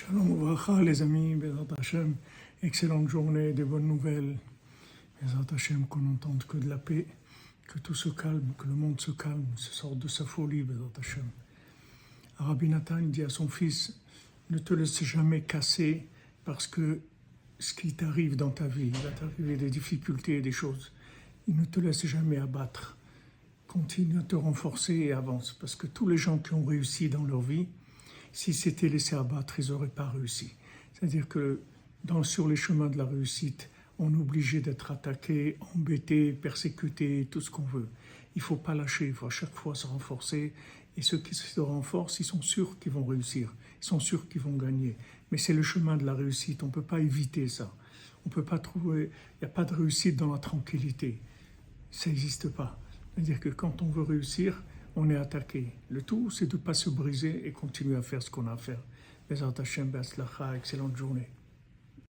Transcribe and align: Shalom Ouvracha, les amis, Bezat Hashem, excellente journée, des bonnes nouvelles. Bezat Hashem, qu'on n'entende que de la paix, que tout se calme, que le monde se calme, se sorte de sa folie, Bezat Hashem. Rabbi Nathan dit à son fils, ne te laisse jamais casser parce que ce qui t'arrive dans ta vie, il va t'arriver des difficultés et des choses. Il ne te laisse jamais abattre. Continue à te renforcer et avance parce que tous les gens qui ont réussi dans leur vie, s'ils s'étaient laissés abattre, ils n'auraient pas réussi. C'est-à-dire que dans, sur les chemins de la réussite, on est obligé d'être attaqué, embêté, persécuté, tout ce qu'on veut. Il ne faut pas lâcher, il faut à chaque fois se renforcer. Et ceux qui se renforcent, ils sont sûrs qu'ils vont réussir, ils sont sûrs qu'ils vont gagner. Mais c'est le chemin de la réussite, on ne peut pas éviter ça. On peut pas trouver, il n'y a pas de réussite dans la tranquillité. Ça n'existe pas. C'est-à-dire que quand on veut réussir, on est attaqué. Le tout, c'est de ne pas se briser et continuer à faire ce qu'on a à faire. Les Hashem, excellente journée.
Shalom 0.00 0.30
Ouvracha, 0.30 0.80
les 0.80 1.02
amis, 1.02 1.34
Bezat 1.34 1.74
Hashem, 1.76 2.14
excellente 2.62 3.08
journée, 3.08 3.52
des 3.52 3.64
bonnes 3.64 3.86
nouvelles. 3.86 4.38
Bezat 5.20 5.54
Hashem, 5.54 5.86
qu'on 5.88 5.98
n'entende 5.98 6.42
que 6.44 6.56
de 6.56 6.70
la 6.70 6.78
paix, 6.78 7.06
que 7.68 7.78
tout 7.80 7.92
se 7.94 8.08
calme, 8.08 8.54
que 8.56 8.66
le 8.66 8.72
monde 8.72 8.98
se 8.98 9.10
calme, 9.10 9.44
se 9.56 9.70
sorte 9.74 9.98
de 9.98 10.08
sa 10.08 10.24
folie, 10.24 10.62
Bezat 10.62 10.98
Hashem. 10.98 11.24
Rabbi 12.38 12.68
Nathan 12.70 13.02
dit 13.02 13.24
à 13.24 13.28
son 13.28 13.46
fils, 13.46 14.00
ne 14.48 14.56
te 14.56 14.72
laisse 14.72 15.04
jamais 15.04 15.42
casser 15.42 16.08
parce 16.46 16.66
que 16.66 17.00
ce 17.58 17.74
qui 17.74 17.92
t'arrive 17.92 18.36
dans 18.36 18.50
ta 18.50 18.68
vie, 18.68 18.92
il 18.94 19.00
va 19.00 19.10
t'arriver 19.10 19.58
des 19.58 19.68
difficultés 19.68 20.38
et 20.38 20.40
des 20.40 20.52
choses. 20.52 20.92
Il 21.46 21.56
ne 21.56 21.66
te 21.66 21.78
laisse 21.78 22.06
jamais 22.06 22.38
abattre. 22.38 22.96
Continue 23.68 24.18
à 24.18 24.22
te 24.22 24.34
renforcer 24.34 24.94
et 24.94 25.12
avance 25.12 25.52
parce 25.52 25.76
que 25.76 25.86
tous 25.86 26.08
les 26.08 26.16
gens 26.16 26.38
qui 26.38 26.54
ont 26.54 26.64
réussi 26.64 27.10
dans 27.10 27.24
leur 27.24 27.42
vie, 27.42 27.66
s'ils 28.32 28.54
s'étaient 28.54 28.88
laissés 28.88 29.16
abattre, 29.16 29.58
ils 29.58 29.68
n'auraient 29.70 29.88
pas 29.88 30.08
réussi. 30.08 30.54
C'est-à-dire 30.92 31.28
que 31.28 31.60
dans, 32.04 32.22
sur 32.22 32.48
les 32.48 32.56
chemins 32.56 32.88
de 32.88 32.98
la 32.98 33.04
réussite, 33.04 33.70
on 33.98 34.12
est 34.12 34.16
obligé 34.16 34.60
d'être 34.60 34.90
attaqué, 34.90 35.56
embêté, 35.74 36.32
persécuté, 36.32 37.28
tout 37.30 37.40
ce 37.40 37.50
qu'on 37.50 37.62
veut. 37.62 37.88
Il 38.34 38.38
ne 38.38 38.42
faut 38.42 38.56
pas 38.56 38.74
lâcher, 38.74 39.08
il 39.08 39.14
faut 39.14 39.26
à 39.26 39.30
chaque 39.30 39.52
fois 39.52 39.74
se 39.74 39.86
renforcer. 39.86 40.52
Et 40.96 41.02
ceux 41.02 41.18
qui 41.18 41.34
se 41.34 41.60
renforcent, 41.60 42.20
ils 42.20 42.24
sont 42.24 42.42
sûrs 42.42 42.78
qu'ils 42.78 42.92
vont 42.92 43.04
réussir, 43.04 43.54
ils 43.80 43.84
sont 43.84 44.00
sûrs 44.00 44.28
qu'ils 44.28 44.40
vont 44.40 44.56
gagner. 44.56 44.96
Mais 45.30 45.38
c'est 45.38 45.52
le 45.52 45.62
chemin 45.62 45.96
de 45.96 46.04
la 46.04 46.14
réussite, 46.14 46.62
on 46.62 46.66
ne 46.66 46.72
peut 46.72 46.82
pas 46.82 47.00
éviter 47.00 47.48
ça. 47.48 47.74
On 48.26 48.28
peut 48.28 48.44
pas 48.44 48.58
trouver, 48.58 49.10
il 49.34 49.44
n'y 49.44 49.46
a 49.46 49.50
pas 49.52 49.64
de 49.64 49.74
réussite 49.74 50.16
dans 50.16 50.32
la 50.32 50.38
tranquillité. 50.38 51.20
Ça 51.90 52.10
n'existe 52.10 52.48
pas. 52.48 52.78
C'est-à-dire 53.14 53.40
que 53.40 53.48
quand 53.48 53.82
on 53.82 53.88
veut 53.88 54.02
réussir, 54.02 54.62
on 54.96 55.10
est 55.10 55.16
attaqué. 55.16 55.72
Le 55.88 56.02
tout, 56.02 56.30
c'est 56.30 56.46
de 56.46 56.56
ne 56.56 56.62
pas 56.62 56.74
se 56.74 56.90
briser 56.90 57.46
et 57.46 57.52
continuer 57.52 57.96
à 57.96 58.02
faire 58.02 58.22
ce 58.22 58.30
qu'on 58.30 58.46
a 58.46 58.52
à 58.52 58.56
faire. 58.56 58.80
Les 59.28 59.42
Hashem, 59.42 59.90
excellente 60.54 60.96
journée. 60.96 61.28